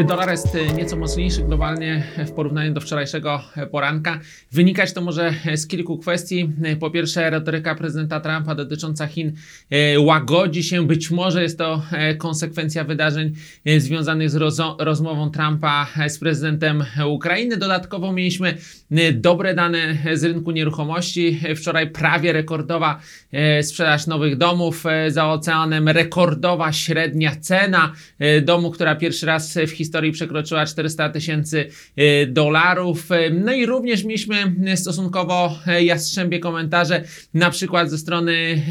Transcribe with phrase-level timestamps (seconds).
[0.00, 3.40] Dolar jest e, nieco mocniejszy globalnie w porównaniu do wczorajszego
[3.70, 4.20] poranka.
[4.52, 6.48] Wynikać to może z kilku kwestii.
[6.80, 9.32] Po pierwsze, retoryka prezydenta Trumpa dotycząca Chin
[9.70, 10.86] e, łagodzi się.
[10.86, 13.32] Być może jest to e, konsekwencja wydarzeń
[13.64, 17.56] e, związanych z rozo- rozmową Trumpa e, z prezydentem Ukrainy.
[17.56, 18.56] Dodatkowo mieliśmy
[18.90, 21.40] e, dobre dane z rynku nieruchomości.
[21.44, 23.00] E, Wczoraj prawie rekordowa
[23.32, 29.58] e, sprzedaż nowych domów e, za oceanem, rekordowa średnia cena e, domu, która pierwszy raz
[29.68, 33.12] w historii przekroczyła 400 tysięcy e, dolarów.
[33.12, 38.62] E, No i również mieliśmy e, stosunkowo jastrzębie komentarze, na przykład ze strony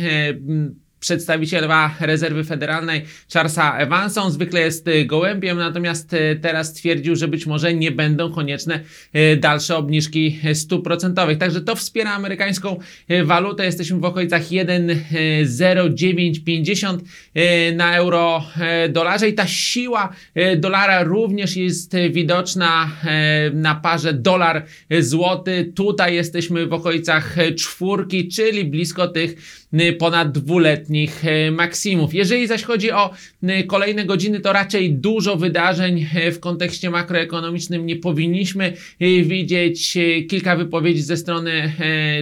[1.01, 4.23] przedstawiciela rezerwy federalnej Charlesa Evansa.
[4.23, 8.79] On zwykle jest e, gołębiem, natomiast e, teraz stwierdził, że być może nie będą konieczne
[9.13, 11.37] e, dalsze obniżki stóp procentowych.
[11.37, 12.79] Także to wspiera amerykańską
[13.23, 13.65] walutę.
[13.65, 16.97] Jesteśmy w okolicach 1,0950
[17.33, 18.43] e, na euro
[18.89, 20.13] dolarze i ta siła
[20.57, 22.91] dolara również jest widoczna
[23.54, 24.65] na parze dolar
[24.99, 25.71] złoty.
[25.76, 29.35] Tutaj jesteśmy w okolicach czwórki, czyli blisko tych
[29.99, 30.90] ponad dwuletnich
[31.23, 32.13] e, maksimów.
[32.13, 37.85] Jeżeli zaś chodzi o e, kolejne godziny, to raczej dużo wydarzeń e, w kontekście makroekonomicznym
[37.85, 38.73] nie powinniśmy
[39.23, 39.98] widzieć.
[40.29, 41.73] Kilka wypowiedzi ze strony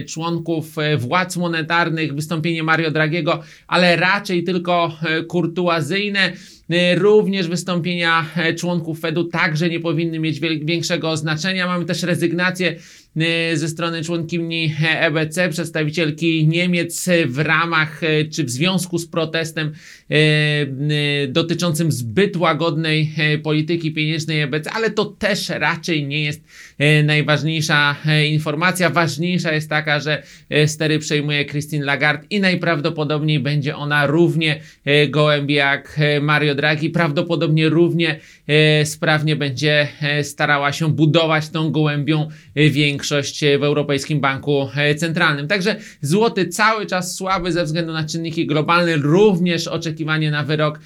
[0.08, 6.32] członków władz monetarnych, wystąpienie Mario Dragiego, ale raczej tylko kurtuazyjne.
[6.70, 11.66] E, Również wystąpienia e, członków Fedu także nie powinny mieć większego znaczenia.
[11.66, 12.76] Mamy też rezygnację
[13.16, 18.98] e, ze strony członkini e, EBC, przedstawicielki Niemiec e, w ramach e, czy w związku
[18.98, 19.72] z protestem
[20.10, 26.44] e, e, dotyczącym zbyt łagodnej e, polityki pieniężnej EBC, ale to też raczej nie jest
[26.78, 28.90] e, najważniejsza e, informacja.
[28.90, 35.08] Ważniejsza jest taka, że e, stery przejmuje Christine Lagarde i najprawdopodobniej będzie ona równie e,
[35.08, 36.90] gołębie jak e, Mario Draghi.
[36.90, 44.20] Prawdopodobnie równie e, sprawnie będzie e, starała się budować tą gołębią e, większość w Europejskim
[44.20, 45.48] Banku Centralnym.
[45.48, 50.80] Także złoty cały czas słaby ze względu na czynniki globalne, również oczekiwanie na wyrok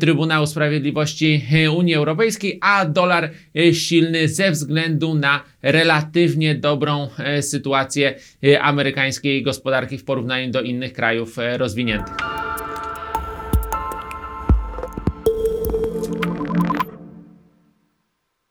[0.00, 1.44] Trybunału Sprawiedliwości
[1.76, 3.30] Unii Europejskiej, a dolar
[3.72, 7.08] silny ze względu na relatywnie dobrą
[7.40, 8.14] sytuację
[8.60, 12.31] amerykańskiej gospodarki w porównaniu do innych krajów rozwiniętych.